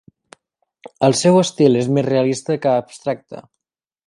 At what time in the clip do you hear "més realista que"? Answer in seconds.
1.99-2.73